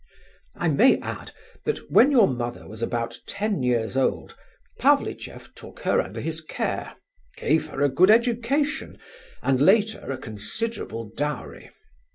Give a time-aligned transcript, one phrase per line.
[0.55, 1.29] I may add
[1.63, 4.35] that when your mother was about ten years old,
[4.79, 6.95] Pavlicheff took her under his care,
[7.37, 8.97] gave her a good education,
[9.43, 11.69] and later, a considerable dowry.